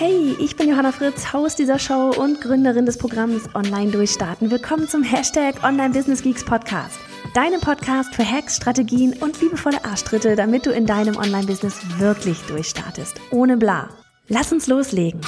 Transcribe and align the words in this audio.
Hey, 0.00 0.36
ich 0.38 0.54
bin 0.54 0.68
Johanna 0.68 0.92
Fritz, 0.92 1.32
Haus 1.32 1.56
dieser 1.56 1.80
Show 1.80 2.12
und 2.16 2.40
Gründerin 2.40 2.86
des 2.86 2.98
Programms 2.98 3.52
Online 3.56 3.90
Durchstarten. 3.90 4.48
Willkommen 4.48 4.86
zum 4.86 5.02
Hashtag 5.02 5.64
Online 5.64 5.92
Business 5.92 6.22
Geeks 6.22 6.44
Podcast. 6.44 6.96
Deinem 7.34 7.60
Podcast 7.60 8.14
für 8.14 8.24
Hacks, 8.24 8.58
Strategien 8.58 9.20
und 9.20 9.40
liebevolle 9.40 9.84
Arschtritte, 9.84 10.36
damit 10.36 10.66
du 10.66 10.70
in 10.70 10.86
deinem 10.86 11.16
Online-Business 11.16 11.98
wirklich 11.98 12.40
durchstartest. 12.42 13.20
Ohne 13.32 13.56
bla. 13.56 13.88
Lass 14.28 14.52
uns 14.52 14.68
loslegen. 14.68 15.20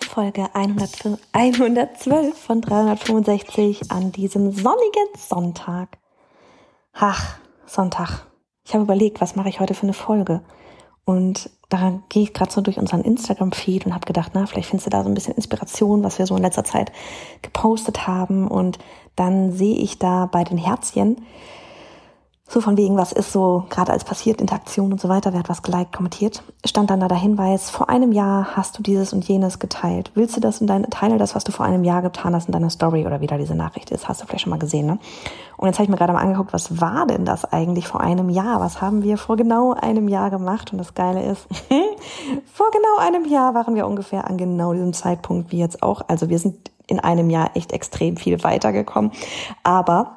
Folge 0.00 0.54
100, 0.54 1.18
112 1.32 2.36
von 2.36 2.60
365 2.60 3.90
an 3.90 4.12
diesem 4.12 4.52
sonnigen 4.52 5.08
Sonntag. 5.16 5.96
Ach, 6.92 7.38
Sonntag. 7.64 8.26
Ich 8.66 8.74
habe 8.74 8.84
überlegt, 8.84 9.22
was 9.22 9.34
mache 9.34 9.48
ich 9.48 9.60
heute 9.60 9.72
für 9.72 9.84
eine 9.84 9.94
Folge? 9.94 10.42
Und 11.10 11.50
da 11.70 12.00
gehe 12.08 12.22
ich 12.22 12.34
gerade 12.34 12.52
so 12.52 12.60
durch 12.60 12.78
unseren 12.78 13.00
Instagram-Feed 13.00 13.84
und 13.84 13.94
habe 13.94 14.06
gedacht, 14.06 14.30
na, 14.34 14.46
vielleicht 14.46 14.68
findest 14.68 14.86
du 14.86 14.90
da 14.90 15.02
so 15.02 15.08
ein 15.08 15.14
bisschen 15.14 15.34
Inspiration, 15.34 16.04
was 16.04 16.20
wir 16.20 16.26
so 16.26 16.36
in 16.36 16.42
letzter 16.42 16.62
Zeit 16.62 16.92
gepostet 17.42 18.06
haben. 18.06 18.46
Und 18.46 18.78
dann 19.16 19.52
sehe 19.52 19.74
ich 19.76 19.98
da 19.98 20.26
bei 20.26 20.44
den 20.44 20.56
Herzchen, 20.56 21.16
so 22.52 22.60
von 22.60 22.76
wegen, 22.76 22.96
was 22.96 23.12
ist 23.12 23.30
so 23.30 23.64
gerade 23.70 23.92
als 23.92 24.02
passiert, 24.02 24.40
Interaktion 24.40 24.90
und 24.90 25.00
so 25.00 25.08
weiter, 25.08 25.32
wer 25.32 25.38
hat 25.38 25.48
was 25.48 25.62
geliked, 25.62 25.92
kommentiert, 25.92 26.42
stand 26.66 26.90
dann 26.90 26.98
da 26.98 27.06
der 27.06 27.16
Hinweis, 27.16 27.70
vor 27.70 27.88
einem 27.88 28.10
Jahr 28.10 28.56
hast 28.56 28.76
du 28.76 28.82
dieses 28.82 29.12
und 29.12 29.26
jenes 29.28 29.60
geteilt. 29.60 30.10
Willst 30.16 30.36
du 30.36 30.40
das 30.40 30.60
in 30.60 30.66
deine, 30.66 30.90
teile 30.90 31.16
das, 31.16 31.36
was 31.36 31.44
du 31.44 31.52
vor 31.52 31.64
einem 31.64 31.84
Jahr 31.84 32.02
getan 32.02 32.34
hast 32.34 32.48
in 32.48 32.52
deiner 32.52 32.68
Story 32.68 33.06
oder 33.06 33.20
wie 33.20 33.28
da 33.28 33.38
diese 33.38 33.54
Nachricht 33.54 33.92
ist, 33.92 34.08
hast 34.08 34.20
du 34.20 34.26
vielleicht 34.26 34.42
schon 34.42 34.50
mal 34.50 34.58
gesehen, 34.58 34.86
ne? 34.86 34.98
Und 35.58 35.68
jetzt 35.68 35.76
habe 35.76 35.84
ich 35.84 35.90
mir 35.90 35.96
gerade 35.96 36.12
mal 36.12 36.22
angeguckt, 36.22 36.52
was 36.52 36.80
war 36.80 37.06
denn 37.06 37.24
das 37.24 37.44
eigentlich 37.44 37.86
vor 37.86 38.00
einem 38.00 38.30
Jahr? 38.30 38.60
Was 38.60 38.80
haben 38.80 39.02
wir 39.04 39.16
vor 39.16 39.36
genau 39.36 39.74
einem 39.74 40.08
Jahr 40.08 40.30
gemacht? 40.30 40.72
Und 40.72 40.78
das 40.78 40.94
Geile 40.94 41.22
ist, 41.22 41.46
vor 42.52 42.70
genau 42.72 42.96
einem 42.98 43.26
Jahr 43.26 43.54
waren 43.54 43.74
wir 43.74 43.86
ungefähr 43.86 44.26
an 44.26 44.38
genau 44.38 44.72
diesem 44.72 44.94
Zeitpunkt 44.94 45.52
wie 45.52 45.58
jetzt 45.58 45.82
auch. 45.82 46.00
Also 46.08 46.30
wir 46.30 46.38
sind 46.38 46.70
in 46.86 46.98
einem 46.98 47.28
Jahr 47.28 47.50
echt 47.54 47.72
extrem 47.72 48.16
viel 48.16 48.42
weitergekommen. 48.42 49.12
Aber 49.62 50.16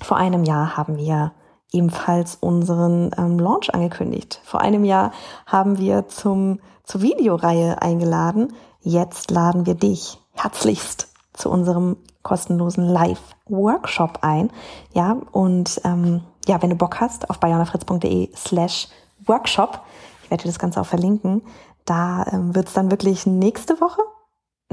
vor 0.00 0.18
einem 0.18 0.44
Jahr 0.44 0.76
haben 0.76 0.98
wir 0.98 1.32
ebenfalls 1.74 2.36
unseren 2.40 3.10
ähm, 3.18 3.38
Launch 3.38 3.72
angekündigt. 3.74 4.40
Vor 4.44 4.60
einem 4.60 4.84
Jahr 4.84 5.12
haben 5.46 5.78
wir 5.78 6.08
zum, 6.08 6.60
zur 6.84 7.02
Videoreihe 7.02 7.82
eingeladen. 7.82 8.54
Jetzt 8.80 9.30
laden 9.30 9.66
wir 9.66 9.74
dich 9.74 10.18
herzlichst 10.32 11.08
zu 11.32 11.50
unserem 11.50 11.96
kostenlosen 12.22 12.86
Live-Workshop 12.86 14.20
ein. 14.22 14.50
Ja, 14.92 15.16
und 15.32 15.80
ähm, 15.84 16.22
ja, 16.46 16.62
wenn 16.62 16.70
du 16.70 16.76
Bock 16.76 17.00
hast, 17.00 17.28
auf 17.28 17.38
bayonafritz.de 17.38 18.30
slash 18.34 18.88
Workshop, 19.26 19.80
ich 20.22 20.30
werde 20.30 20.44
dir 20.44 20.48
das 20.48 20.58
Ganze 20.58 20.80
auch 20.80 20.86
verlinken, 20.86 21.42
da 21.84 22.24
ähm, 22.32 22.54
wird 22.54 22.68
es 22.68 22.74
dann 22.74 22.90
wirklich 22.90 23.26
nächste 23.26 23.80
Woche 23.80 24.00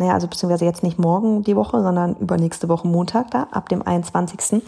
naja, 0.02 0.16
also 0.16 0.28
beziehungsweise 0.28 0.66
jetzt 0.66 0.82
nicht 0.82 0.98
morgen 0.98 1.44
die 1.44 1.56
Woche, 1.56 1.84
sondern 1.84 2.16
übernächste 2.16 2.68
Woche 2.68 2.88
Montag 2.88 3.30
da, 3.30 3.44
ab 3.52 3.70
dem 3.70 3.84
21. 3.84 4.64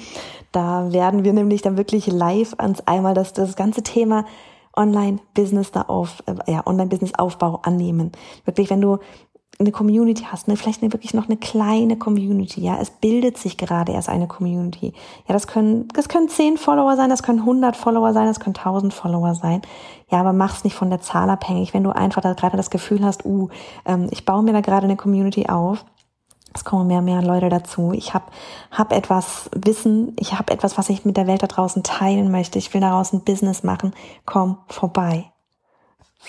Da 0.52 0.94
werden 0.94 1.24
wir 1.24 1.34
nämlich 1.34 1.64
dann 1.64 1.76
wirklich 1.76 2.06
live 2.06 2.54
ans 2.60 2.82
einmal 2.86 3.16
das, 3.16 3.34
das 3.34 3.56
ganze 3.56 3.82
Thema 3.82 4.26
Online-Business 4.78 5.72
da 5.72 5.82
auf, 5.82 6.22
äh, 6.28 6.52
ja, 6.52 6.68
Online-Business-Aufbau 6.68 7.62
annehmen. 7.64 8.12
Wirklich, 8.46 8.70
wenn 8.70 8.82
du 8.82 9.00
eine 9.64 9.72
Community 9.72 10.26
hast, 10.32 10.48
ne, 10.48 10.56
vielleicht 10.56 10.82
eine, 10.82 10.94
wirklich 10.94 11.14
noch 11.14 11.28
eine 11.28 11.38
kleine 11.38 11.98
Community, 11.98 12.62
ja, 12.62 12.78
es 12.80 12.90
bildet 12.90 13.38
sich 13.38 13.58
gerade 13.58 13.92
erst 13.92 14.10
eine 14.10 14.28
Community. 14.28 14.94
Ja, 15.28 15.34
das 15.34 15.48
können, 15.48 15.88
das 15.94 16.10
können 16.10 16.30
zehn 16.30 16.58
Follower 16.58 16.96
sein, 16.96 17.10
das 17.10 17.24
können 17.24 17.40
100 17.40 17.76
Follower 17.76 18.14
sein, 18.14 18.28
das 18.28 18.40
können 18.40 18.56
1000 18.56 18.94
Follower 18.94 19.36
sein. 19.36 19.62
Ja, 20.10 20.20
aber 20.20 20.34
mach's 20.34 20.64
nicht 20.64 20.76
von 20.76 20.90
der 20.90 21.02
Zahl 21.02 21.30
abhängig, 21.30 21.74
wenn 21.74 21.84
du 21.84 21.90
einfach 21.92 22.22
da 22.22 22.34
gerade 22.34 22.58
das 22.58 22.70
Gefühl 22.70 23.04
hast, 23.04 23.26
uh, 23.26 23.50
ähm, 23.86 24.08
ich 24.12 24.26
baue 24.26 24.44
mir 24.44 24.54
da 24.54 24.62
gerade 24.62 24.86
eine 24.86 24.98
Community 24.98 25.48
auf. 25.48 25.86
Es 26.56 26.64
kommen 26.64 26.86
mehr 26.86 27.00
und 27.00 27.06
mehr 27.06 27.24
Leute 27.24 27.50
dazu. 27.50 27.94
Ich 27.94 28.14
habe 28.14 28.26
hab 28.70 28.94
etwas 28.94 29.50
Wissen, 29.56 30.16
ich 30.20 30.38
habe 30.38 30.54
etwas, 30.54 30.78
was 30.78 30.90
ich 30.90 31.04
mit 31.04 31.18
der 31.18 31.26
Welt 31.26 31.42
da 31.42 31.48
draußen 31.48 31.82
teilen 31.82 32.30
möchte. 32.30 32.60
Ich 32.60 32.74
will 32.76 32.82
daraus 32.82 33.12
ein 33.12 33.24
Business 33.24 33.64
machen. 33.64 33.94
Komm 34.26 34.58
vorbei. 34.68 35.33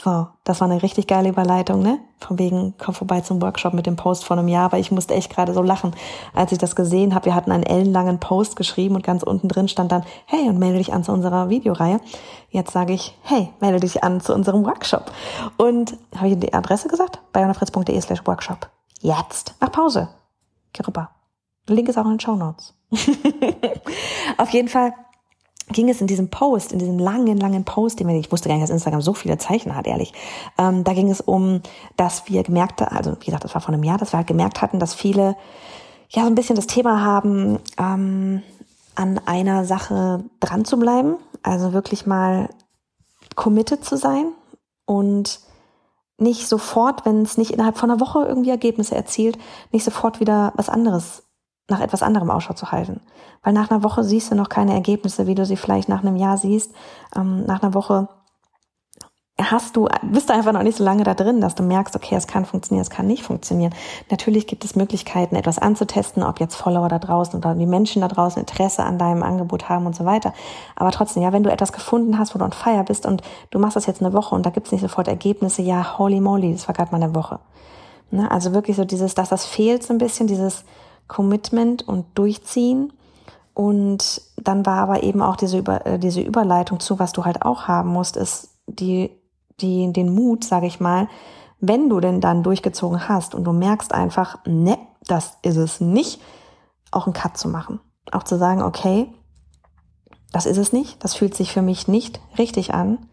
So, 0.02 0.26
das 0.42 0.60
war 0.60 0.68
eine 0.68 0.82
richtig 0.82 1.06
geile 1.06 1.28
Überleitung, 1.28 1.80
ne? 1.80 1.98
Von 2.18 2.38
wegen, 2.38 2.74
komm 2.78 2.94
vorbei 2.94 3.20
zum 3.20 3.40
Workshop 3.40 3.74
mit 3.74 3.86
dem 3.86 3.96
Post 3.96 4.24
von 4.24 4.38
einem 4.38 4.48
Jahr, 4.48 4.72
weil 4.72 4.80
ich 4.80 4.90
musste 4.90 5.14
echt 5.14 5.30
gerade 5.30 5.54
so 5.54 5.62
lachen, 5.62 5.94
als 6.34 6.52
ich 6.52 6.58
das 6.58 6.74
gesehen 6.74 7.14
habe. 7.14 7.26
Wir 7.26 7.34
hatten 7.34 7.52
einen 7.52 7.62
ellenlangen 7.62 8.18
Post 8.18 8.56
geschrieben 8.56 8.96
und 8.96 9.04
ganz 9.04 9.22
unten 9.22 9.48
drin 9.48 9.68
stand 9.68 9.92
dann, 9.92 10.04
hey, 10.26 10.48
und 10.48 10.58
melde 10.58 10.78
dich 10.78 10.92
an 10.92 11.04
zu 11.04 11.12
unserer 11.12 11.48
Videoreihe. 11.48 12.00
Jetzt 12.50 12.72
sage 12.72 12.92
ich, 12.92 13.16
hey, 13.22 13.50
melde 13.60 13.80
dich 13.80 14.02
an 14.02 14.20
zu 14.20 14.34
unserem 14.34 14.64
Workshop. 14.64 15.12
Und 15.58 15.96
habe 16.16 16.28
ich 16.28 16.38
die 16.38 16.52
Adresse 16.52 16.88
gesagt? 16.88 17.20
bayonafritz.de 17.32 18.00
slash 18.00 18.26
Workshop. 18.26 18.68
Jetzt, 19.00 19.54
nach 19.60 19.70
Pause. 19.70 20.08
Geh 20.72 20.82
rüber. 20.86 21.10
Link 21.68 21.88
ist 21.88 21.98
auch 21.98 22.04
in 22.04 22.12
den 22.12 22.20
Show 22.20 22.34
Notes. 22.34 22.74
Auf 24.38 24.50
jeden 24.50 24.68
Fall 24.68 24.92
ging 25.70 25.88
es 25.88 26.00
in 26.00 26.06
diesem 26.06 26.28
Post, 26.28 26.72
in 26.72 26.78
diesem 26.78 26.98
langen, 26.98 27.38
langen 27.38 27.64
Post, 27.64 28.00
den 28.00 28.08
wir, 28.08 28.14
ich 28.16 28.30
wusste 28.30 28.48
gar 28.48 28.56
nicht, 28.56 28.64
dass 28.64 28.70
Instagram 28.70 29.00
so 29.00 29.14
viele 29.14 29.38
Zeichen 29.38 29.74
hat, 29.74 29.86
ehrlich. 29.86 30.12
Ähm, 30.58 30.84
da 30.84 30.92
ging 30.92 31.10
es 31.10 31.20
um, 31.20 31.60
dass 31.96 32.28
wir 32.28 32.42
gemerkt, 32.42 32.82
also 32.82 33.16
wie 33.20 33.26
gesagt, 33.26 33.44
das 33.44 33.54
war 33.54 33.60
vor 33.62 33.72
einem 33.72 33.82
Jahr, 33.82 33.98
dass 33.98 34.12
wir 34.12 34.18
halt 34.18 34.26
gemerkt 34.26 34.60
hatten, 34.60 34.78
dass 34.78 34.94
viele 34.94 35.36
ja 36.10 36.22
so 36.22 36.28
ein 36.28 36.34
bisschen 36.34 36.56
das 36.56 36.66
Thema 36.66 37.02
haben, 37.02 37.58
ähm, 37.78 38.42
an 38.94 39.20
einer 39.26 39.64
Sache 39.64 40.24
dran 40.40 40.64
zu 40.64 40.78
bleiben, 40.78 41.16
also 41.42 41.72
wirklich 41.72 42.06
mal 42.06 42.50
committed 43.34 43.84
zu 43.84 43.96
sein 43.96 44.26
und 44.86 45.40
nicht 46.18 46.46
sofort, 46.46 47.04
wenn 47.04 47.22
es 47.22 47.38
nicht 47.38 47.50
innerhalb 47.50 47.76
von 47.76 47.90
einer 47.90 48.00
Woche 48.00 48.24
irgendwie 48.24 48.50
Ergebnisse 48.50 48.94
erzielt, 48.94 49.36
nicht 49.72 49.84
sofort 49.84 50.20
wieder 50.20 50.52
was 50.56 50.68
anderes 50.68 51.24
nach 51.68 51.80
etwas 51.80 52.02
anderem 52.02 52.30
Ausschau 52.30 52.54
zu 52.54 52.72
halten. 52.72 53.00
Weil 53.42 53.54
nach 53.54 53.70
einer 53.70 53.82
Woche 53.82 54.04
siehst 54.04 54.30
du 54.30 54.34
noch 54.34 54.48
keine 54.48 54.74
Ergebnisse, 54.74 55.26
wie 55.26 55.34
du 55.34 55.46
sie 55.46 55.56
vielleicht 55.56 55.88
nach 55.88 56.02
einem 56.02 56.16
Jahr 56.16 56.36
siehst. 56.36 56.72
Ähm, 57.16 57.44
nach 57.46 57.62
einer 57.62 57.74
Woche 57.74 58.08
hast 59.40 59.74
du, 59.74 59.88
bist 60.02 60.28
du 60.28 60.34
einfach 60.34 60.52
noch 60.52 60.62
nicht 60.62 60.76
so 60.78 60.84
lange 60.84 61.02
da 61.02 61.14
drin, 61.14 61.40
dass 61.40 61.56
du 61.56 61.64
merkst, 61.64 61.96
okay, 61.96 62.14
es 62.14 62.28
kann 62.28 62.44
funktionieren, 62.44 62.82
es 62.82 62.90
kann 62.90 63.06
nicht 63.06 63.24
funktionieren. 63.24 63.74
Natürlich 64.10 64.46
gibt 64.46 64.64
es 64.64 64.76
Möglichkeiten, 64.76 65.34
etwas 65.34 65.58
anzutesten, 65.58 66.22
ob 66.22 66.38
jetzt 66.38 66.54
Follower 66.54 66.88
da 66.88 67.00
draußen 67.00 67.38
oder 67.38 67.54
die 67.54 67.66
Menschen 67.66 68.02
da 68.02 68.08
draußen 68.08 68.38
Interesse 68.38 68.84
an 68.84 68.98
deinem 68.98 69.24
Angebot 69.24 69.68
haben 69.68 69.86
und 69.86 69.96
so 69.96 70.04
weiter. 70.04 70.32
Aber 70.76 70.92
trotzdem, 70.92 71.22
ja, 71.22 71.32
wenn 71.32 71.42
du 71.42 71.50
etwas 71.50 71.72
gefunden 71.72 72.18
hast, 72.18 72.34
wo 72.34 72.38
du 72.38 72.44
on 72.44 72.52
fire 72.52 72.84
bist 72.84 73.06
und 73.06 73.22
du 73.50 73.58
machst 73.58 73.76
das 73.76 73.86
jetzt 73.86 74.02
eine 74.02 74.12
Woche 74.12 74.34
und 74.34 74.46
da 74.46 74.50
gibt's 74.50 74.70
nicht 74.70 74.82
sofort 74.82 75.08
Ergebnisse, 75.08 75.62
ja, 75.62 75.98
holy 75.98 76.20
moly, 76.20 76.52
das 76.52 76.68
war 76.68 76.74
gerade 76.74 76.92
mal 76.92 77.02
eine 77.02 77.14
Woche. 77.14 77.40
Ne? 78.12 78.30
Also 78.30 78.52
wirklich 78.52 78.76
so 78.76 78.84
dieses, 78.84 79.14
dass 79.14 79.30
das 79.30 79.44
fehlt 79.46 79.82
so 79.82 79.92
ein 79.92 79.98
bisschen, 79.98 80.28
dieses, 80.28 80.64
Commitment 81.08 81.86
und 81.86 82.06
Durchziehen. 82.18 82.92
Und 83.52 84.22
dann 84.36 84.66
war 84.66 84.78
aber 84.78 85.02
eben 85.02 85.22
auch 85.22 85.36
diese, 85.36 85.58
Über, 85.58 85.86
äh, 85.86 85.98
diese 85.98 86.20
Überleitung 86.20 86.80
zu, 86.80 86.98
was 86.98 87.12
du 87.12 87.24
halt 87.24 87.42
auch 87.42 87.68
haben 87.68 87.90
musst, 87.90 88.16
ist 88.16 88.56
die, 88.66 89.10
die, 89.60 89.92
den 89.92 90.14
Mut, 90.14 90.44
sage 90.44 90.66
ich 90.66 90.80
mal, 90.80 91.08
wenn 91.60 91.88
du 91.88 92.00
denn 92.00 92.20
dann 92.20 92.42
durchgezogen 92.42 93.08
hast 93.08 93.34
und 93.34 93.44
du 93.44 93.52
merkst 93.52 93.94
einfach, 93.94 94.44
ne, 94.44 94.78
das 95.06 95.38
ist 95.42 95.56
es 95.56 95.80
nicht, 95.80 96.20
auch 96.90 97.06
einen 97.06 97.14
Cut 97.14 97.36
zu 97.36 97.48
machen. 97.48 97.80
Auch 98.12 98.22
zu 98.22 98.36
sagen, 98.36 98.62
okay, 98.62 99.12
das 100.32 100.46
ist 100.46 100.58
es 100.58 100.72
nicht, 100.72 101.02
das 101.04 101.14
fühlt 101.14 101.34
sich 101.34 101.52
für 101.52 101.62
mich 101.62 101.88
nicht 101.88 102.20
richtig 102.38 102.74
an. 102.74 103.06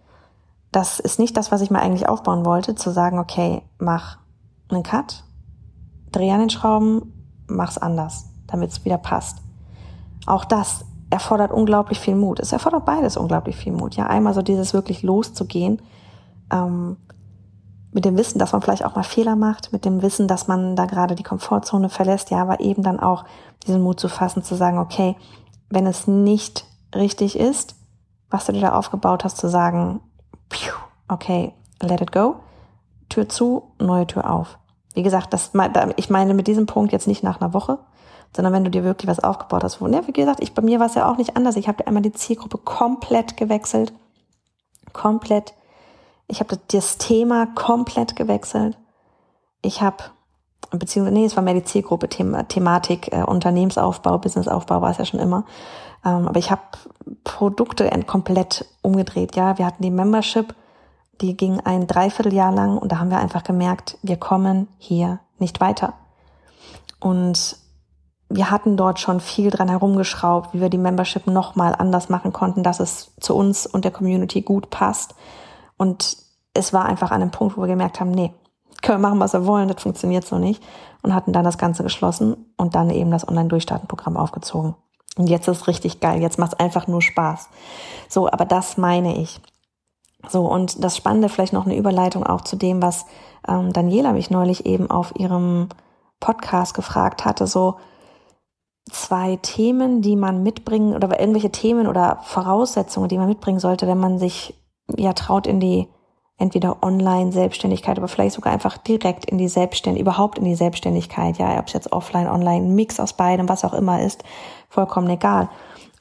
Das 0.72 1.00
ist 1.00 1.20
nicht 1.20 1.38
das, 1.38 1.52
was 1.52 1.62
ich 1.62 1.70
mir 1.70 1.80
eigentlich 1.80 2.10
aufbauen 2.10 2.46
wollte, 2.46 2.76
zu 2.76 2.92
sagen, 2.92 3.20
okay, 3.20 3.62
mach 3.78 4.18
einen 4.70 4.84
Cut, 4.84 5.24
dreh 6.12 6.32
an 6.32 6.40
den 6.40 6.50
Schrauben, 6.50 7.21
mach's 7.56 7.78
anders, 7.78 8.26
damit 8.48 8.72
es 8.72 8.86
wieder 8.86 8.98
passt. 8.98 9.40
Auch 10.26 10.46
das 10.46 10.86
erfordert 11.10 11.52
unglaublich 11.52 12.00
viel 12.00 12.16
Mut. 12.16 12.40
Es 12.40 12.52
erfordert 12.52 12.86
beides 12.86 13.18
unglaublich 13.18 13.56
viel 13.56 13.74
Mut. 13.74 13.96
Ja, 13.96 14.08
einmal 14.08 14.34
so 14.34 14.42
dieses 14.42 14.74
wirklich 14.74 15.04
loszugehen, 15.04 15.82
ähm, 16.52 16.98
mit 17.94 18.06
dem 18.06 18.18
Wissen, 18.18 18.40
dass 18.40 18.54
man 18.54 18.62
vielleicht 18.62 18.86
auch 18.86 18.96
mal 18.96 19.04
Fehler 19.04 19.36
macht, 19.36 19.74
mit 19.74 19.84
dem 19.84 20.02
Wissen, 20.02 20.28
dass 20.28 20.48
man 20.48 20.78
da 20.78 20.86
gerade 20.86 21.16
die 21.16 21.24
Komfortzone 21.24 21.90
verlässt, 21.90 22.32
ja, 22.32 22.42
aber 22.42 22.62
eben 22.62 22.84
dann 22.84 23.00
auch 23.00 23.26
diesen 23.68 23.82
Mut 23.82 24.00
zu 24.00 24.08
fassen, 24.08 24.44
zu 24.44 24.56
sagen, 24.56 24.78
okay, 24.78 25.18
wenn 25.70 25.86
es 25.86 26.08
nicht 26.08 26.66
richtig 26.96 27.38
ist, 27.38 27.76
was 28.30 28.46
du 28.46 28.54
dir 28.54 28.62
da 28.62 28.72
aufgebaut 28.74 29.26
hast, 29.26 29.38
zu 29.38 29.50
sagen, 29.50 30.00
okay, 31.10 31.54
let 31.82 32.00
it 32.00 32.14
go 32.14 32.38
Tür 33.12 33.28
zu, 33.28 33.74
neue 33.78 34.08
Tür 34.08 34.32
auf. 34.32 34.58
Wie 34.94 35.04
gesagt, 35.04 35.34
das, 35.34 35.52
ich 35.96 36.10
meine 36.10 36.34
mit 36.34 36.48
diesem 36.48 36.66
Punkt 36.66 36.92
jetzt 36.92 37.08
nicht 37.08 37.24
nach 37.24 37.40
einer 37.40 37.54
Woche, 37.54 37.80
sondern 38.36 38.54
wenn 38.54 38.64
du 38.64 38.70
dir 38.70 38.84
wirklich 38.84 39.10
was 39.10 39.20
aufgebaut 39.20 39.64
hast. 39.64 39.82
Wo, 39.82 39.88
ne, 39.88 40.04
wie 40.06 40.14
gesagt, 40.14 40.42
ich, 40.42 40.54
bei 40.54 40.62
mir 40.62 40.80
war 40.80 40.88
es 40.88 40.96
ja 40.96 41.10
auch 41.10 41.18
nicht 41.18 41.36
anders. 41.36 41.56
Ich 41.56 41.68
habe 41.68 41.86
einmal 41.88 42.04
die 42.04 42.14
Zielgruppe 42.14 42.58
komplett 42.58 43.38
gewechselt. 43.38 43.94
Komplett. 44.94 45.54
Ich 46.28 46.40
habe 46.40 46.58
das 46.72 46.98
Thema 46.98 47.48
komplett 47.56 48.16
gewechselt. 48.16 48.78
Ich 49.62 49.82
habe, 49.82 49.98
beziehungsweise, 50.72 51.14
nee, 51.14 51.26
es 51.26 51.36
war 51.36 51.44
mehr 51.44 51.54
die 51.54 51.64
Zielgruppe, 51.64 52.10
Thema, 52.10 52.44
Thematik, 52.48 53.12
äh, 53.14 53.24
Unternehmensaufbau, 53.24 54.18
Businessaufbau 54.18 54.82
war 54.82 54.92
es 54.92 54.98
ja 54.98 55.06
schon 55.06 55.20
immer. 55.20 55.46
Ähm, 56.06 56.28
aber 56.28 56.40
ich 56.40 56.52
habe 56.52 56.62
Produkte 57.24 57.90
komplett 58.08 58.66
umgedreht. 58.82 59.36
Ja, 59.36 59.58
wir 59.58 59.66
hatten 59.66 59.84
die 59.84 59.92
Membership, 59.92 60.56
die 61.22 61.38
ging 61.38 61.60
ein 61.60 61.88
Dreivierteljahr 61.88 62.52
lang 62.52 62.78
und 62.78 62.92
da 62.92 63.00
haben 63.00 63.12
wir 63.12 63.20
einfach 63.20 63.44
gemerkt, 63.44 63.98
wir 64.02 64.18
kommen 64.18 64.68
hier 64.78 65.20
nicht 65.40 65.62
weiter. 65.62 65.94
Und 67.00 67.58
wir 68.30 68.50
hatten 68.50 68.78
dort 68.78 69.00
schon 69.00 69.20
viel 69.20 69.50
dran 69.50 69.70
herumgeschraubt, 69.70 70.54
wie 70.54 70.62
wir 70.62 70.70
die 70.70 70.78
Membership 70.78 71.28
nochmal 71.28 71.76
anders 71.76 72.10
machen 72.10 72.32
konnten, 72.32 72.64
dass 72.64 72.80
es 72.80 73.14
zu 73.20 73.36
uns 73.36 73.66
und 73.68 73.84
der 73.84 73.92
Community 73.92 74.42
gut 74.42 74.70
passt. 74.70 75.16
Und 75.78 76.18
es 76.54 76.74
war 76.74 76.86
einfach 76.86 77.12
an 77.12 77.22
einem 77.22 77.32
Punkt, 77.32 77.58
wo 77.58 77.62
wir 77.62 77.68
gemerkt 77.68 78.00
haben, 78.00 78.12
nee, 78.12 78.34
können 78.82 79.02
wir 79.02 79.10
machen, 79.10 79.20
was 79.20 79.34
wir 79.34 79.46
wollen, 79.46 79.68
das 79.68 79.82
funktioniert 79.82 80.26
so 80.26 80.38
nicht. 80.38 80.64
Und 81.02 81.14
hatten 81.16 81.34
dann 81.34 81.44
das 81.44 81.58
Ganze 81.58 81.84
geschlossen 81.84 82.54
und 82.58 82.76
dann 82.76 82.90
eben 82.90 83.12
das 83.12 83.28
Online-Durchstarten-Programm 83.28 84.18
aufgezogen. 84.18 84.76
Und 85.18 85.28
jetzt 85.28 85.48
ist 85.48 85.58
es 85.58 85.68
richtig 85.68 86.00
geil. 86.00 86.22
Jetzt 86.22 86.40
macht 86.40 86.54
es 86.54 86.60
einfach 86.60 86.88
nur 86.88 87.02
Spaß. 87.02 87.50
So, 88.08 88.32
aber 88.32 88.46
das 88.46 88.78
meine 88.78 89.18
ich. 89.18 89.42
So, 90.28 90.46
und 90.46 90.84
das 90.84 90.98
Spannende, 90.98 91.30
vielleicht 91.30 91.54
noch 91.54 91.66
eine 91.66 91.76
Überleitung 91.76 92.26
auch 92.26 92.42
zu 92.42 92.56
dem, 92.56 92.82
was 92.82 93.06
ähm, 93.48 93.74
Daniela 93.74 94.14
mich 94.14 94.30
neulich 94.30 94.66
eben 94.66 94.90
auf 94.90 95.14
ihrem 95.18 95.70
Podcast 96.20 96.74
gefragt 96.74 97.26
hatte, 97.26 97.48
so 97.48 97.78
zwei 98.90 99.38
Themen, 99.38 100.02
die 100.02 100.16
man 100.16 100.44
mitbringen, 100.44 100.96
oder 100.96 101.20
irgendwelche 101.20 101.52
Themen 101.52 101.88
oder 101.88 102.20
Voraussetzungen, 102.24 103.10
die 103.10 103.18
man 103.18 103.28
mitbringen 103.28 103.60
sollte, 103.60 103.88
wenn 103.88 104.00
man 104.00 104.20
sich 104.20 104.54
ja 104.98 105.14
traut 105.14 105.48
in 105.48 105.60
die 105.60 105.88
entweder 106.38 106.82
Online-Selbstständigkeit, 106.82 107.98
aber 107.98 108.08
vielleicht 108.08 108.36
sogar 108.36 108.52
einfach 108.52 108.78
direkt 108.78 109.26
in 109.26 109.38
die 109.38 109.48
Selbstständigkeit, 109.48 110.02
überhaupt 110.02 110.40
in 110.40 110.46
die 110.46 110.56
Selbstständigkeit, 110.56 111.38
ja, 111.38 111.58
ob 111.60 111.68
es 111.68 111.74
jetzt 111.74 111.92
offline, 111.92 112.28
online, 112.28 112.68
Mix 112.68 113.00
aus 113.00 113.14
beidem, 113.14 113.48
was 113.48 113.64
auch 113.64 113.74
immer 113.74 114.02
ist, 114.02 114.24
vollkommen 114.68 115.10
egal. 115.10 115.50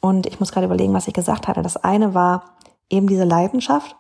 Und 0.01 0.27
ich 0.27 0.41
muss 0.41 0.51
gerade 0.51 0.67
überlegen, 0.67 0.95
was 0.95 1.09
ich 1.09 1.15
gesagt 1.15 1.47
hatte. 1.47 1.61
Das 1.61 1.77
eine 1.77 2.15
war 2.15 2.45
eben 2.89 3.07
diese 3.07 3.25
Leidenschaft, 3.25 3.97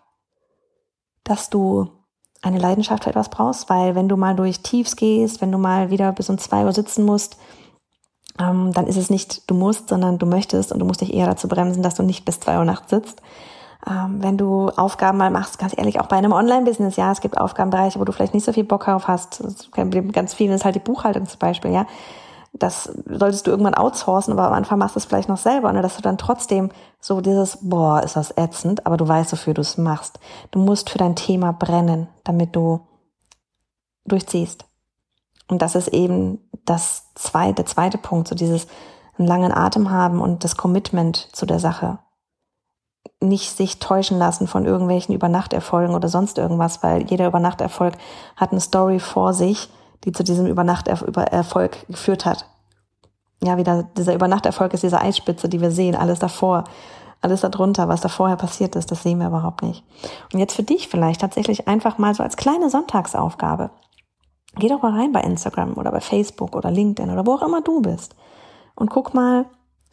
dass 1.24 1.50
du 1.50 1.88
eine 2.42 2.58
Leidenschaft 2.58 3.04
für 3.04 3.10
etwas 3.10 3.28
brauchst, 3.28 3.68
weil 3.68 3.94
wenn 3.94 4.08
du 4.08 4.16
mal 4.16 4.34
durch 4.34 4.60
Tiefs 4.60 4.96
gehst, 4.96 5.40
wenn 5.40 5.52
du 5.52 5.58
mal 5.58 5.90
wieder 5.90 6.12
bis 6.12 6.30
um 6.30 6.38
zwei 6.38 6.64
Uhr 6.64 6.72
sitzen 6.72 7.04
musst, 7.04 7.36
ähm, 8.38 8.72
dann 8.72 8.86
ist 8.86 8.96
es 8.96 9.10
nicht 9.10 9.50
du 9.50 9.54
musst, 9.54 9.88
sondern 9.90 10.18
du 10.18 10.26
möchtest 10.26 10.72
und 10.72 10.78
du 10.78 10.86
musst 10.86 11.02
dich 11.02 11.12
eher 11.12 11.26
dazu 11.26 11.48
bremsen, 11.48 11.82
dass 11.82 11.94
du 11.94 12.02
nicht 12.02 12.24
bis 12.24 12.40
zwei 12.40 12.58
Uhr 12.58 12.64
nachts 12.64 12.90
sitzt 12.90 13.20
ähm, 13.88 14.22
wenn 14.22 14.36
du 14.36 14.68
Aufgaben 14.68 15.18
mal 15.18 15.30
machst, 15.30 15.58
ganz 15.58 15.76
ehrlich, 15.76 16.00
auch 16.00 16.06
bei 16.06 16.16
einem 16.16 16.32
Online-Business, 16.32 16.96
ja, 16.96 17.12
es 17.12 17.20
gibt 17.20 17.38
Aufgabenbereiche, 17.38 17.98
wo 17.98 18.04
du 18.04 18.12
vielleicht 18.12 18.34
nicht 18.34 18.44
so 18.44 18.52
viel 18.52 18.64
Bock 18.64 18.84
drauf 18.84 19.08
hast. 19.08 19.42
Ganz 20.12 20.34
viel 20.34 20.50
ist 20.50 20.64
halt 20.64 20.74
die 20.74 20.80
Buchhaltung 20.80 21.26
zum 21.26 21.38
Beispiel, 21.38 21.72
ja. 21.72 21.86
Das 22.52 22.92
solltest 23.06 23.46
du 23.46 23.50
irgendwann 23.50 23.74
outsourcen, 23.74 24.32
aber 24.32 24.46
am 24.46 24.52
Anfang 24.52 24.78
machst 24.78 24.96
du 24.96 24.98
es 24.98 25.04
vielleicht 25.04 25.28
noch 25.28 25.38
selber, 25.38 25.72
ne, 25.72 25.82
dass 25.82 25.96
du 25.96 26.02
dann 26.02 26.18
trotzdem 26.18 26.70
so 27.00 27.20
dieses, 27.20 27.58
boah, 27.62 28.02
ist 28.02 28.16
das 28.16 28.36
ätzend, 28.36 28.86
aber 28.86 28.96
du 28.96 29.06
weißt, 29.06 29.32
wofür 29.32 29.54
du 29.54 29.60
es 29.60 29.78
machst. 29.78 30.18
Du 30.50 30.58
musst 30.58 30.90
für 30.90 30.98
dein 30.98 31.16
Thema 31.16 31.52
brennen, 31.52 32.08
damit 32.24 32.56
du 32.56 32.80
durchziehst. 34.04 34.64
Und 35.48 35.62
das 35.62 35.74
ist 35.74 35.88
eben 35.88 36.38
das 36.64 37.12
zweite, 37.14 37.54
der 37.54 37.66
zweite 37.66 37.98
Punkt, 37.98 38.28
so 38.28 38.34
dieses 38.34 38.66
einen 39.18 39.28
langen 39.28 39.52
Atem 39.52 39.90
haben 39.90 40.20
und 40.20 40.44
das 40.44 40.56
Commitment 40.56 41.28
zu 41.32 41.46
der 41.46 41.60
Sache 41.60 41.98
nicht 43.22 43.56
sich 43.56 43.78
täuschen 43.78 44.18
lassen 44.18 44.46
von 44.46 44.64
irgendwelchen 44.64 45.14
Übernachterfolgen 45.14 45.94
oder 45.94 46.08
sonst 46.08 46.38
irgendwas, 46.38 46.82
weil 46.82 47.02
jeder 47.10 47.26
Übernachterfolg 47.26 47.94
hat 48.36 48.52
eine 48.52 48.60
Story 48.60 48.98
vor 48.98 49.34
sich, 49.34 49.68
die 50.04 50.12
zu 50.12 50.24
diesem 50.24 50.46
Übernachterfolg 50.46 51.86
geführt 51.88 52.24
hat. 52.24 52.46
Ja, 53.42 53.56
wieder 53.56 53.84
dieser 53.96 54.14
Übernachterfolg 54.14 54.74
ist 54.74 54.82
diese 54.82 55.00
Eisspitze, 55.00 55.48
die 55.48 55.60
wir 55.60 55.70
sehen, 55.70 55.94
alles 55.94 56.18
davor, 56.18 56.64
alles 57.22 57.40
darunter, 57.42 57.88
was 57.88 58.00
da 58.00 58.08
vorher 58.08 58.36
passiert 58.36 58.76
ist, 58.76 58.90
das 58.90 59.02
sehen 59.02 59.18
wir 59.18 59.28
überhaupt 59.28 59.62
nicht. 59.62 59.84
Und 60.32 60.38
jetzt 60.38 60.54
für 60.54 60.62
dich 60.62 60.88
vielleicht 60.88 61.20
tatsächlich 61.20 61.68
einfach 61.68 61.98
mal 61.98 62.14
so 62.14 62.22
als 62.22 62.36
kleine 62.36 62.70
Sonntagsaufgabe. 62.70 63.70
Geh 64.56 64.68
doch 64.68 64.82
mal 64.82 64.98
rein 64.98 65.12
bei 65.12 65.20
Instagram 65.20 65.74
oder 65.76 65.92
bei 65.92 66.00
Facebook 66.00 66.56
oder 66.56 66.70
LinkedIn 66.70 67.10
oder 67.10 67.26
wo 67.26 67.34
auch 67.34 67.42
immer 67.42 67.60
du 67.60 67.82
bist 67.82 68.14
und 68.74 68.90
guck 68.90 69.14
mal, 69.14 69.46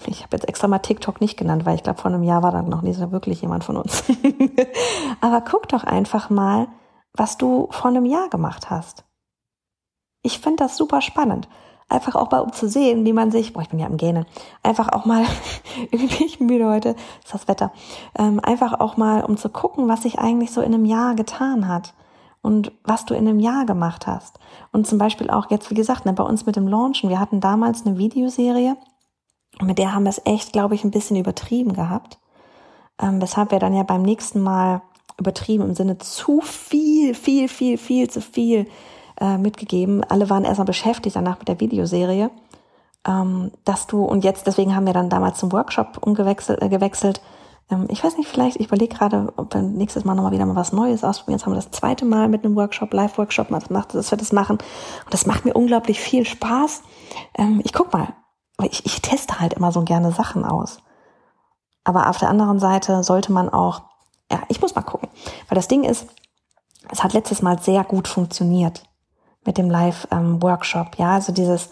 ich 0.06 0.24
habe 0.24 0.36
jetzt 0.36 0.48
extra 0.48 0.68
mal 0.68 0.80
TikTok 0.80 1.22
nicht 1.22 1.38
genannt, 1.38 1.66
weil 1.66 1.76
ich 1.76 1.84
glaube, 1.84 2.00
vor 2.00 2.12
einem 2.12 2.24
Jahr 2.24 2.44
war 2.44 2.52
da 2.52 2.62
noch 2.62 2.82
nicht 2.82 2.98
so 2.98 3.12
wirklich 3.12 3.42
jemand 3.42 3.64
von 3.64 3.78
uns. 3.78 4.04
Aber 5.22 5.42
guck 5.42 5.68
doch 5.68 5.84
einfach 5.84 6.30
mal, 6.30 6.68
was 7.14 7.38
du 7.38 7.68
vor 7.72 7.90
einem 7.90 8.06
Jahr 8.06 8.30
gemacht 8.30 8.70
hast. 8.70 9.04
Ich 10.28 10.40
finde 10.40 10.58
das 10.58 10.76
super 10.76 11.00
spannend. 11.00 11.48
Einfach 11.88 12.16
auch 12.16 12.30
mal, 12.32 12.42
um 12.42 12.52
zu 12.52 12.68
sehen, 12.68 13.06
wie 13.06 13.14
man 13.14 13.32
sich, 13.32 13.54
boah, 13.54 13.62
ich 13.62 13.70
bin 13.70 13.80
ja 13.80 13.86
am 13.86 13.96
Gähnen, 13.96 14.26
einfach 14.62 14.90
auch 14.92 15.06
mal, 15.06 15.24
irgendwie 15.92 16.26
ich 16.26 16.38
bin 16.38 16.48
müde 16.48 16.68
heute, 16.68 16.98
ist 17.24 17.34
das 17.34 17.48
Wetter, 17.48 17.72
ähm, 18.20 18.42
einfach 18.44 18.82
auch 18.82 18.98
mal, 18.98 19.24
um 19.24 19.38
zu 19.38 19.48
gucken, 19.48 19.88
was 19.88 20.02
sich 20.02 20.20
eigentlich 20.20 20.52
so 20.52 20.60
in 20.60 20.74
einem 20.74 20.84
Jahr 20.84 21.16
getan 21.16 21.70
hat 21.70 21.94
und 22.42 22.74
was 22.84 23.06
du 23.06 23.14
in 23.14 23.26
einem 23.26 23.40
Jahr 23.40 23.66
gemacht 23.66 24.06
hast. 24.06 24.38
Und 24.74 24.86
zum 24.86 24.98
Beispiel 24.98 25.30
auch 25.30 25.50
jetzt, 25.50 25.72
wie 25.72 25.76
gesagt, 25.76 26.06
ne, 26.06 26.12
bei 26.12 26.24
uns 26.24 26.46
mit 26.46 26.58
dem 26.58 26.68
Launchen, 26.68 27.10
wir 27.10 27.22
hatten 27.22 27.40
damals 27.40 27.86
eine 27.86 27.98
Videoserie, 27.98 28.76
mit 29.62 29.78
der 29.78 29.94
haben 29.94 30.04
wir 30.04 30.10
es 30.10 30.22
echt, 30.26 30.52
glaube 30.52 30.76
ich, 30.76 30.84
ein 30.84 30.92
bisschen 30.92 31.16
übertrieben 31.16 31.72
gehabt. 31.72 32.20
Ähm, 33.02 33.22
weshalb 33.22 33.52
wir 33.52 33.60
dann 33.60 33.74
ja 33.74 33.84
beim 33.84 34.02
nächsten 34.02 34.42
Mal 34.42 34.82
übertrieben 35.18 35.64
im 35.64 35.74
Sinne 35.74 35.98
zu 36.00 36.42
viel, 36.42 37.14
viel, 37.14 37.48
viel, 37.48 37.78
viel 37.78 38.10
zu 38.10 38.20
viel 38.20 38.68
äh, 39.20 39.38
mitgegeben. 39.38 40.04
Alle 40.04 40.30
waren 40.30 40.46
erstmal 40.46 40.66
beschäftigt 40.66 41.16
danach 41.16 41.40
mit 41.40 41.48
der 41.48 41.60
Videoserie. 41.60 42.30
Ähm, 43.08 43.52
dass 43.64 43.88
du, 43.88 44.04
und 44.04 44.24
jetzt, 44.24 44.48
deswegen 44.48 44.76
haben 44.76 44.86
wir 44.86 44.94
dann 44.94 45.10
damals 45.10 45.40
zum 45.40 45.52
Workshop 45.52 46.00
umgewechselt, 46.02 46.62
äh, 46.62 46.70
gewechselt. 46.70 47.22
Ähm, 47.70 47.88
ich 47.90 48.04
weiß 48.04 48.18
nicht, 48.18 48.28
vielleicht, 48.28 48.58
ich 48.58 48.68
überlege 48.68 48.96
gerade, 48.96 49.32
ob 49.38 49.54
wir 49.54 49.62
nächstes 49.62 50.04
Mal 50.04 50.16
nochmal 50.16 50.34
wieder 50.34 50.46
mal 50.46 50.56
was 50.56 50.74
Neues 50.74 51.04
ausprobieren. 51.04 51.38
Jetzt 51.38 51.46
haben 51.46 51.54
wir 51.54 51.62
das 51.62 51.72
zweite 51.72 52.06
Mal 52.06 52.28
mit 52.28 52.44
einem 52.44 52.56
Workshop, 52.56 52.94
Live-Workshop, 52.94 53.48
dass 53.50 54.12
wir 54.12 54.18
das 54.18 54.34
machen. 54.34 54.58
Und 54.58 55.14
das 55.14 55.26
macht 55.26 55.46
mir 55.46 55.54
unglaublich 55.54 56.00
viel 56.00 56.26
Spaß. 56.26 56.84
Ähm, 57.38 57.62
ich 57.64 57.74
guck 57.74 57.94
mal, 57.94 58.10
ich, 58.64 58.86
ich 58.86 59.02
teste 59.02 59.40
halt 59.40 59.54
immer 59.54 59.72
so 59.72 59.84
gerne 59.84 60.12
Sachen 60.12 60.44
aus. 60.44 60.80
Aber 61.84 62.10
auf 62.10 62.18
der 62.18 62.30
anderen 62.30 62.60
Seite 62.60 63.04
sollte 63.04 63.32
man 63.32 63.48
auch, 63.48 63.84
ja, 64.30 64.42
ich 64.50 64.62
muss 64.62 64.76
mal 64.76 64.82
gucken. 64.82 65.08
Weil 65.48 65.56
das 65.56 65.70
Ding 65.70 65.84
ist, 65.84 66.08
es 66.92 67.04
hat 67.04 67.14
letztes 67.14 67.42
Mal 67.42 67.60
sehr 67.60 67.84
gut 67.84 68.08
funktioniert 68.08 68.84
mit 69.48 69.58
dem 69.58 69.72
Live-Workshop. 69.72 70.88
Ähm, 71.00 71.06
ja, 71.06 71.14
also 71.14 71.32
dieses, 71.32 71.70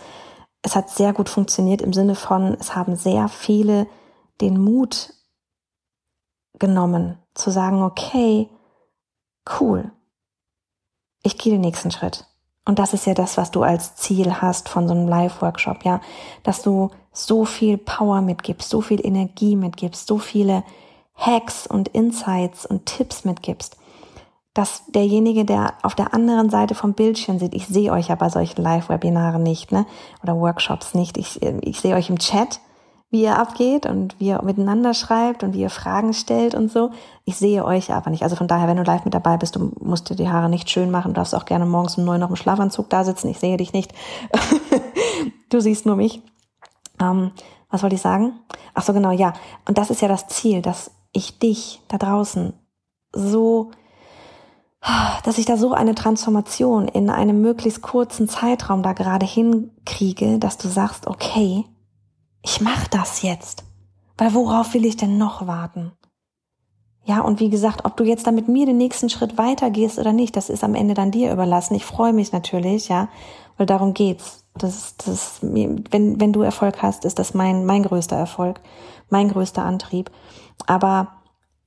es 0.63 0.75
hat 0.75 0.89
sehr 0.89 1.13
gut 1.13 1.29
funktioniert 1.29 1.83
im 1.83 1.93
Sinne 1.93 2.15
von, 2.15 2.57
es 2.59 2.75
haben 2.75 2.95
sehr 2.95 3.27
viele 3.27 3.85
den 4.41 4.59
Mut 4.59 5.13
genommen, 6.57 7.19
zu 7.35 7.51
sagen, 7.51 7.83
okay, 7.83 8.49
cool, 9.59 9.91
ich 11.21 11.37
gehe 11.37 11.51
den 11.51 11.61
nächsten 11.61 11.91
Schritt. 11.91 12.25
Und 12.67 12.79
das 12.79 12.93
ist 12.93 13.05
ja 13.05 13.13
das, 13.13 13.37
was 13.37 13.51
du 13.51 13.61
als 13.61 13.95
Ziel 13.95 14.41
hast 14.41 14.69
von 14.69 14.87
so 14.87 14.93
einem 14.93 15.07
Live-Workshop, 15.07 15.83
ja, 15.83 16.01
dass 16.43 16.63
du 16.63 16.89
so 17.11 17.45
viel 17.45 17.77
Power 17.77 18.21
mitgibst, 18.21 18.69
so 18.69 18.81
viel 18.81 19.05
Energie 19.05 19.55
mitgibst, 19.55 20.07
so 20.07 20.17
viele 20.17 20.63
Hacks 21.13 21.67
und 21.67 21.89
Insights 21.89 22.65
und 22.65 22.85
Tipps 22.85 23.23
mitgibst, 23.25 23.77
dass 24.55 24.85
derjenige, 24.87 25.45
der 25.45 25.73
auf 25.83 25.93
der 25.93 26.13
anderen 26.13 26.49
Seite 26.49 26.73
vom 26.73 26.93
Bildschirm 26.93 27.37
sieht, 27.37 27.53
ich 27.53 27.67
sehe 27.67 27.91
euch 27.91 28.07
ja 28.07 28.15
bei 28.15 28.29
solchen 28.29 28.63
Live-Webinaren 28.63 29.43
nicht, 29.43 29.71
ne, 29.71 29.85
oder 30.23 30.35
Workshops 30.39 30.95
nicht, 30.95 31.17
ich, 31.17 31.41
ich 31.43 31.79
sehe 31.79 31.93
euch 31.93 32.09
im 32.09 32.17
Chat, 32.17 32.61
wie 33.11 33.23
ihr 33.23 33.37
abgeht 33.37 33.85
und 33.85 34.19
wie 34.19 34.27
ihr 34.27 34.41
miteinander 34.41 34.93
schreibt 34.93 35.43
und 35.43 35.53
wie 35.53 35.61
ihr 35.61 35.69
Fragen 35.69 36.13
stellt 36.13 36.55
und 36.55 36.71
so. 36.71 36.91
Ich 37.23 37.35
sehe 37.35 37.63
euch 37.63 37.91
aber 37.93 38.09
nicht. 38.09 38.23
Also 38.23 38.35
von 38.35 38.47
daher, 38.47 38.67
wenn 38.67 38.77
du 38.77 38.83
live 38.83 39.05
mit 39.05 39.13
dabei 39.13 39.37
bist, 39.37 39.55
du 39.55 39.71
musst 39.79 40.09
dir 40.09 40.15
die 40.15 40.29
Haare 40.29 40.49
nicht 40.49 40.69
schön 40.69 40.89
machen, 40.89 41.13
du 41.13 41.15
darfst 41.15 41.35
auch 41.35 41.45
gerne 41.45 41.65
morgens 41.65 41.97
um 41.97 42.05
neun 42.05 42.19
noch 42.19 42.29
im 42.29 42.35
Schlafanzug 42.35 42.89
da 42.89 43.03
sitzen. 43.03 43.29
Ich 43.29 43.39
sehe 43.39 43.57
dich 43.57 43.73
nicht. 43.73 43.93
du 45.49 45.59
siehst 45.59 45.85
nur 45.85 45.95
mich. 45.95 46.21
Ähm, 46.99 47.31
was 47.69 47.83
wollte 47.83 47.95
ich 47.95 48.01
sagen? 48.01 48.39
Ach 48.73 48.83
so, 48.83 48.93
genau, 48.93 49.11
ja. 49.11 49.33
Und 49.67 49.77
das 49.77 49.89
ist 49.89 50.01
ja 50.01 50.07
das 50.07 50.27
Ziel, 50.27 50.61
dass 50.61 50.91
ich 51.11 51.39
dich 51.39 51.81
da 51.87 51.97
draußen 51.97 52.53
so, 53.13 53.71
dass 55.25 55.39
ich 55.39 55.47
da 55.47 55.57
so 55.57 55.73
eine 55.73 55.95
Transformation 55.95 56.87
in 56.87 57.09
einem 57.09 57.41
möglichst 57.41 57.81
kurzen 57.81 58.29
Zeitraum 58.29 58.83
da 58.83 58.93
gerade 58.93 59.25
hinkriege, 59.25 60.37
dass 60.37 60.59
du 60.59 60.67
sagst, 60.67 61.07
okay, 61.07 61.65
ich 62.43 62.61
mache 62.61 62.87
das 62.91 63.23
jetzt. 63.23 63.63
Weil 64.19 64.35
worauf 64.35 64.75
will 64.75 64.85
ich 64.85 64.97
denn 64.97 65.17
noch 65.17 65.47
warten? 65.47 65.93
Ja, 67.05 67.21
und 67.21 67.39
wie 67.39 67.49
gesagt, 67.49 67.85
ob 67.85 67.97
du 67.97 68.03
jetzt 68.03 68.27
dann 68.27 68.35
mit 68.35 68.47
mir 68.47 68.67
den 68.67 68.77
nächsten 68.77 69.09
Schritt 69.09 69.35
weitergehst 69.35 69.97
oder 69.97 70.13
nicht, 70.13 70.35
das 70.35 70.51
ist 70.51 70.63
am 70.63 70.75
Ende 70.75 70.93
dann 70.93 71.09
dir 71.09 71.33
überlassen. 71.33 71.73
Ich 71.73 71.85
freue 71.85 72.13
mich 72.13 72.31
natürlich, 72.31 72.89
ja, 72.89 73.09
weil 73.57 73.65
darum 73.65 73.95
geht's. 73.95 74.45
Das, 74.53 74.95
das, 74.97 75.39
wenn, 75.41 76.21
wenn 76.21 76.33
du 76.33 76.43
Erfolg 76.43 76.83
hast, 76.83 77.03
ist 77.03 77.17
das 77.17 77.33
mein, 77.33 77.65
mein 77.65 77.81
größter 77.81 78.15
Erfolg, 78.15 78.61
mein 79.09 79.29
größter 79.29 79.63
Antrieb. 79.63 80.11
Aber 80.67 81.07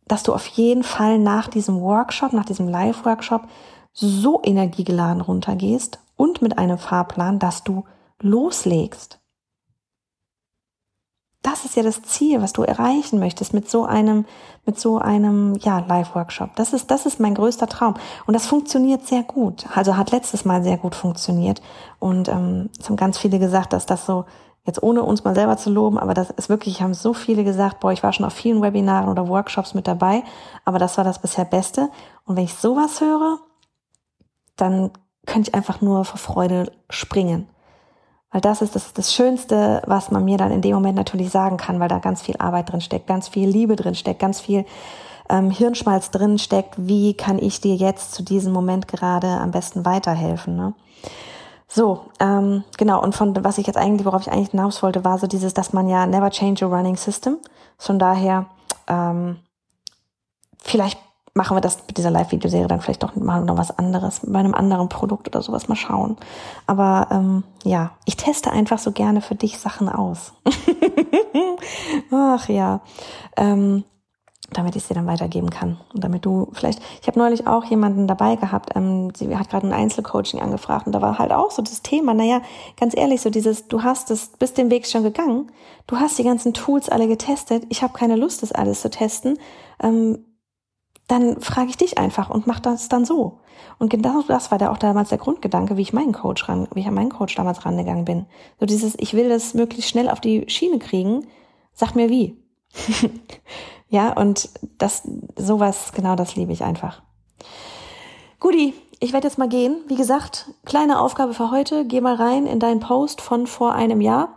dass 0.09 0.23
du 0.23 0.35
auf 0.35 0.47
jeden 0.47 0.83
Fall 0.83 1.19
nach 1.19 1.49
diesem 1.49 1.81
Workshop, 1.81 2.33
nach 2.33 2.45
diesem 2.45 2.69
Live-Workshop 2.69 3.43
so 3.93 4.41
energiegeladen 4.45 5.21
runtergehst 5.21 5.99
und 6.17 6.43
mit 6.43 6.59
einem 6.59 6.79
Fahrplan, 6.79 7.39
dass 7.39 7.65
du 7.65 7.85
loslegst. 8.21 9.21
Das 11.43 11.65
ist 11.65 11.77
ja 11.77 11.83
das 11.85 12.03
Ziel, 12.03 12.43
was 12.43 12.53
du 12.53 12.63
erreichen 12.63 13.21
möchtest 13.21 13.55
mit 13.55 13.71
so 13.71 13.85
einem, 13.85 14.27
mit 14.67 14.79
so 14.79 14.99
einem, 14.99 15.55
ja, 15.61 15.79
Live-Workshop. 15.79 16.57
Das 16.57 16.73
ist, 16.73 16.91
das 16.91 17.07
ist 17.07 17.21
mein 17.21 17.35
größter 17.35 17.69
Traum. 17.69 17.95
Und 18.27 18.35
das 18.35 18.47
funktioniert 18.47 19.07
sehr 19.07 19.23
gut. 19.23 19.65
Also 19.75 19.97
hat 19.97 20.11
letztes 20.11 20.45
Mal 20.45 20.65
sehr 20.65 20.79
gut 20.79 20.97
funktioniert. 20.97 21.63
Und 22.01 22.29
ähm, 22.29 22.71
es 22.79 22.89
haben 22.89 22.97
ganz 22.97 23.19
viele 23.19 23.39
gesagt, 23.39 23.73
dass 23.73 23.87
das 23.87 24.05
so, 24.05 24.25
jetzt 24.69 24.83
ohne 24.83 25.03
uns 25.03 25.25
mal 25.25 25.35
selber 25.35 25.57
zu 25.57 25.71
loben, 25.71 25.99
aber 25.99 26.15
das 26.15 26.31
ist 26.31 26.49
wirklich, 26.49 26.83
haben 26.83 26.95
so 26.95 27.15
viele 27.15 27.43
gesagt, 27.43 27.81
boah, 27.81 27.91
ich 27.91 28.03
war 28.03 28.13
schon 28.13 28.27
auf 28.27 28.35
vielen 28.35 28.63
Webinaren 28.63 29.09
oder 29.09 29.27
Workshops 29.27 29.75
mit 29.75 29.89
dabei, 29.89 30.23
aber 30.65 30.79
das 30.79 30.97
war 30.97 31.05
das 31.05 31.19
bisher 31.21 31.47
Beste. 31.47 31.89
Und 32.25 32.37
wenn 32.37 32.45
ich 32.45 32.55
sowas 32.55 33.01
höre, 33.01 33.39
dann 34.57 34.91
könnte 35.27 35.51
ich 35.51 35.55
einfach 35.55 35.81
nur 35.81 36.05
vor 36.05 36.19
Freude 36.19 36.71
springen. 36.91 37.49
Weil 38.31 38.43
das 38.43 38.61
ist 38.61 38.75
das, 38.77 38.93
das 38.93 39.15
Schönste, 39.15 39.83
was 39.87 40.11
man 40.11 40.25
mir 40.25 40.37
dann 40.37 40.53
in 40.53 40.61
dem 40.61 40.75
Moment 40.75 40.97
natürlich 40.97 41.31
sagen 41.31 41.57
kann, 41.57 41.81
weil 41.81 41.89
da 41.89 41.99
ganz 41.99 42.21
viel 42.21 42.37
Arbeit 42.39 42.71
drin 42.71 42.83
steckt, 42.83 43.07
ganz 43.07 43.27
viel 43.27 43.49
Liebe 43.49 43.75
drin 43.75 43.95
steckt, 43.95 44.21
ganz 44.21 44.39
viel 44.39 44.67
ähm, 45.31 45.51
Hirnschmalz 45.51 46.11
drin 46.11 46.39
steckt. 46.39 46.75
Wie 46.77 47.15
kann 47.15 47.39
ich 47.39 47.63
dir 47.63 47.75
jetzt 47.75 48.13
zu 48.13 48.23
diesem 48.23 48.53
Moment 48.53 48.87
gerade 48.87 49.29
am 49.29 49.51
besten 49.51 49.87
weiterhelfen? 49.87 50.57
Ne? 50.57 50.75
So, 51.69 52.07
ähm, 52.19 52.65
genau. 52.79 53.03
Und 53.03 53.15
von 53.15 53.45
was 53.45 53.59
ich 53.59 53.67
jetzt 53.67 53.77
eigentlich, 53.77 54.07
worauf 54.07 54.23
ich 54.23 54.33
eigentlich 54.33 54.51
hinaus 54.51 54.83
wollte, 54.83 55.05
war 55.05 55.19
so 55.19 55.27
dieses, 55.27 55.53
dass 55.53 55.73
man 55.75 55.89
ja 55.89 56.07
never 56.07 56.31
change 56.31 56.65
a 56.65 56.69
running 56.69 56.97
system. 56.97 57.37
Von 57.77 57.99
daher, 57.99 58.47
ähm, 58.89 59.37
vielleicht 60.63 60.99
machen 61.35 61.57
wir 61.57 61.61
das 61.61 61.79
mit 61.87 61.97
dieser 61.97 62.11
Live-Videoserie 62.11 62.67
dann 62.67 62.81
vielleicht 62.81 63.03
doch 63.03 63.15
mal 63.15 63.43
noch 63.45 63.57
was 63.57 63.79
anderes, 63.79 64.21
bei 64.25 64.41
einem 64.41 64.55
anderen 64.55 64.89
Produkt 64.89 65.29
oder 65.29 65.41
sowas 65.41 65.69
mal 65.69 65.77
schauen. 65.77 66.17
Aber 66.67 67.07
ähm, 67.11 67.45
ja, 67.63 67.93
ich 68.07 68.17
teste 68.17 68.51
einfach 68.51 68.79
so 68.79 68.91
gerne 68.91 69.21
für 69.21 69.37
dich 69.37 69.59
Sachen 69.59 69.89
aus. 69.89 70.33
Ach 72.11 72.49
ja. 72.49 72.81
Ähm, 73.37 73.85
damit 74.51 74.77
ich 74.77 74.85
sie 74.85 74.95
dann 74.95 75.07
weitergeben 75.07 75.51
kann 75.51 75.79
und 75.93 76.03
damit 76.03 76.25
du 76.25 76.49
vielleicht, 76.53 76.81
ich 77.03 77.07
habe 77.07 77.19
neulich 77.19 77.47
auch 77.47 77.65
jemanden 77.65 78.07
dabei 78.07 78.37
gehabt, 78.37 78.71
ähm, 78.75 79.13
sie 79.15 79.37
hat 79.37 79.51
gerade 79.51 79.67
ein 79.67 79.75
Einzelcoaching 79.75 80.41
angefragt 80.41 80.87
und 80.87 80.93
da 80.93 81.03
war 81.03 81.19
halt 81.19 81.33
auch 81.33 81.51
so 81.51 81.61
das 81.61 81.83
Thema, 81.83 82.15
naja, 82.15 82.41
ganz 82.79 82.97
ehrlich, 82.97 83.21
so 83.21 83.31
dieses, 83.31 83.69
du 83.69 83.83
hast 83.83 84.11
es, 84.11 84.29
bist 84.39 84.57
den 84.57 84.71
Weg 84.71 84.87
schon 84.87 85.03
gegangen, 85.03 85.53
du 85.87 85.99
hast 85.99 86.19
die 86.19 86.25
ganzen 86.25 86.55
Tools 86.55 86.89
alle 86.89 87.09
getestet, 87.09 87.65
ich 87.69 87.83
habe 87.83 87.93
keine 87.93 88.17
Lust, 88.17 88.43
das 88.43 88.53
alles 88.53 88.81
zu 88.81 88.91
testen, 88.91 89.39
ähm, 89.83 90.25
dann 91.09 91.41
frage 91.41 91.71
ich 91.71 91.77
dich 91.77 91.99
einfach 91.99 92.31
und 92.31 92.47
mach 92.47 92.61
das 92.61 92.89
dann 92.89 93.05
so. 93.05 93.41
Und 93.79 93.91
genau 93.91 94.23
das 94.23 94.51
war 94.51 94.59
da 94.59 94.71
auch 94.71 94.79
damals 94.79 95.09
der 95.09 95.19
Grundgedanke, 95.19 95.77
wie 95.77 95.83
ich 95.83 95.93
meinen 95.93 96.13
Coach 96.13 96.49
ran, 96.49 96.69
wie 96.75 96.81
ich 96.81 96.87
an 96.87 96.95
meinen 96.95 97.11
Coach 97.11 97.35
damals 97.35 97.65
rangegangen 97.65 98.05
bin. 98.05 98.27
So 98.61 98.67
dieses, 98.67 98.95
ich 98.99 99.15
will 99.15 99.29
das 99.29 99.55
möglichst 99.55 99.91
schnell 99.91 100.09
auf 100.09 100.21
die 100.21 100.49
Schiene 100.49 100.79
kriegen, 100.79 101.27
sag 101.73 101.95
mir 101.95 102.11
wie. 102.11 102.37
ja, 103.89 104.13
und 104.13 104.51
das, 104.79 105.03
sowas, 105.37 105.93
genau 105.95 106.17
das 106.17 106.37
liebe 106.37 106.53
ich 106.53 106.65
einfach. 106.65 107.03
Guti, 108.41 108.75
ich 109.01 109.13
werde 109.13 109.27
jetzt 109.27 109.39
mal 109.39 109.49
gehen. 109.49 109.81
Wie 109.89 109.97
gesagt, 109.97 110.51
kleine 110.65 111.01
Aufgabe 111.01 111.35
für 111.35 111.51
heute. 111.51 111.85
Geh 111.87 112.01
mal 112.01 112.15
rein 112.15 112.47
in 112.47 112.61
deinen 112.61 112.81
Post 112.81 113.21
von 113.21 113.47
vor 113.47 113.73
einem 113.73 114.01
Jahr. 114.01 114.37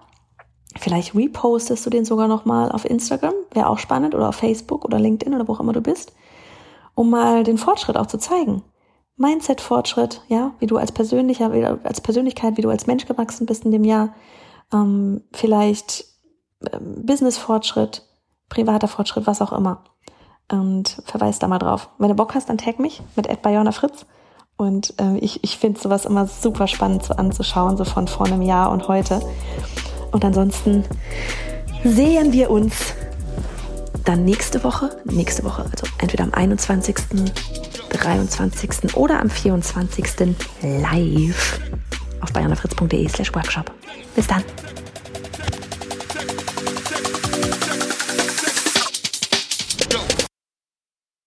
Vielleicht 0.80 1.16
repostest 1.16 1.86
du 1.86 1.90
den 1.90 2.06
sogar 2.06 2.28
nochmal 2.28 2.72
auf 2.72 2.86
Instagram. 2.86 3.34
Wäre 3.52 3.70
auch 3.70 3.80
spannend. 3.80 4.16
Oder 4.16 4.30
auf 4.30 4.36
Facebook 4.36 4.86
oder 4.86 5.00
LinkedIn 5.00 5.34
oder 5.34 5.48
wo 5.48 5.54
auch 5.54 5.60
immer 5.60 5.74
du 5.74 5.82
bist 5.82 6.14
um 6.96 7.10
mal 7.10 7.44
den 7.44 7.58
Fortschritt 7.58 7.98
auch 7.98 8.08
zu 8.08 8.18
zeigen. 8.18 8.64
Mindset-Fortschritt, 9.18 10.22
ja, 10.28 10.54
wie 10.60 10.68
du 10.68 10.78
als 10.78 10.92
persönlicher, 10.92 11.52
als 11.84 12.02
Persönlichkeit, 12.02 12.58
wie 12.58 12.62
du 12.62 12.70
als 12.70 12.88
Mensch 12.88 13.06
gewachsen 13.06 13.46
bist 13.46 13.66
in 13.66 13.72
dem 13.72 13.84
Jahr, 13.84 14.16
ähm, 14.74 15.22
vielleicht 15.32 16.06
äh, 16.62 16.78
Business-Fortschritt, 16.80 18.04
privater 18.52 18.88
Fortschritt, 18.88 19.26
was 19.26 19.42
auch 19.42 19.52
immer. 19.52 19.82
Und 20.52 21.02
verweis 21.06 21.40
da 21.40 21.48
mal 21.48 21.58
drauf. 21.58 21.90
Wenn 21.98 22.10
du 22.10 22.16
Bock 22.16 22.36
hast, 22.36 22.50
dann 22.50 22.58
tag 22.58 22.80
mich 22.80 23.02
mit 23.16 23.28
Ed 23.28 23.40
Fritz. 23.74 24.06
Und 24.58 24.94
äh, 25.00 25.18
ich, 25.18 25.44
ich 25.44 25.58
finde 25.58 25.80
sowas 25.80 26.06
immer 26.06 26.28
super 26.28 26.68
spannend 26.68 27.04
so 27.04 27.16
anzuschauen, 27.16 27.78
so 27.78 27.86
von 27.86 28.08
vor 28.08 28.28
einem 28.28 28.44
Jahr 28.44 28.72
und 28.72 28.88
heute. 28.88 29.22
Und 30.12 30.24
ansonsten 30.24 30.84
sehen 31.84 32.34
wir 32.34 32.52
uns 32.52 32.94
dann 34.04 34.26
nächste 34.26 34.64
Woche, 34.64 34.90
nächste 35.06 35.44
Woche, 35.44 35.64
also 35.64 35.88
entweder 36.00 36.26
am 36.26 36.34
21., 36.34 36.96
23. 37.90 38.96
oder 38.96 39.20
am 39.20 39.30
24. 39.30 40.36
live 40.62 41.60
auf 42.22 42.34
bayernafritz.de 42.34 43.08
slash 43.10 43.34
workshop. 43.34 43.72
Bis 44.16 44.28
dann. 44.28 44.44